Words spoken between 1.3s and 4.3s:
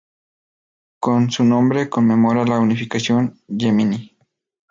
nombre conmemora la unificación yemení.